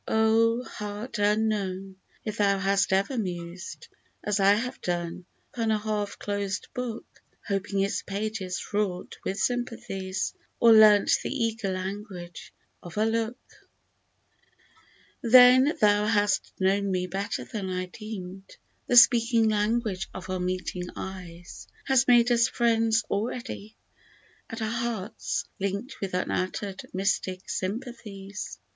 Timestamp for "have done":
4.55-5.25